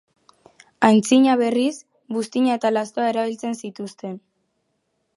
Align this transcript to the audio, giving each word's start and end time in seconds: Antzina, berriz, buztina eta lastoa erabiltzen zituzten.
Antzina, 0.87 1.35
berriz, 1.41 1.75
buztina 2.17 2.57
eta 2.61 2.75
lastoa 2.79 3.07
erabiltzen 3.15 3.57
zituzten. 3.67 4.21